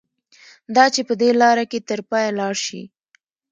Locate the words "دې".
1.21-1.29